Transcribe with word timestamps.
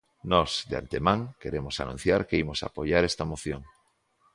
Nós, 0.31 0.51
de 0.69 0.75
antemán, 0.83 1.19
queremos 1.41 1.75
anunciar 1.83 2.21
que 2.27 2.39
imos 2.43 2.59
apoiar 2.67 3.03
esta 3.05 3.27
moción. 3.31 3.61